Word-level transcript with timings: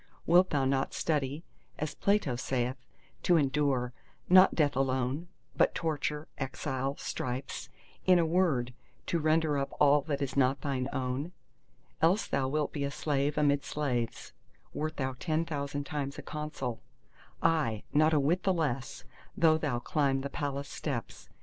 Wilt 0.25 0.49
thou 0.49 0.65
not 0.65 0.95
study, 0.95 1.43
as 1.77 1.93
Plato 1.93 2.35
saith, 2.35 2.87
to 3.21 3.37
endure, 3.37 3.93
not 4.27 4.55
death 4.55 4.75
alone, 4.75 5.27
but 5.55 5.75
torture, 5.75 6.27
exile, 6.39 6.97
stripes—in 6.97 8.17
a 8.17 8.25
word, 8.25 8.73
to 9.05 9.19
render 9.19 9.59
up 9.59 9.71
all 9.79 10.01
that 10.01 10.23
is 10.23 10.35
not 10.35 10.61
thine 10.61 10.89
own? 10.91 11.33
Else 12.01 12.25
thou 12.25 12.47
wilt 12.47 12.73
be 12.73 12.83
a 12.83 12.89
slave 12.89 13.37
amid 13.37 13.63
slaves, 13.63 14.33
wert 14.73 14.97
thou 14.97 15.13
ten 15.19 15.45
thousand 15.45 15.83
times 15.83 16.17
a 16.17 16.23
consul; 16.23 16.81
aye, 17.43 17.83
not 17.93 18.11
a 18.11 18.19
whit 18.19 18.41
the 18.41 18.53
less, 18.55 19.03
though 19.37 19.59
thou 19.59 19.77
climb 19.77 20.21
the 20.21 20.31
Palace 20.31 20.67
steps. 20.67 21.29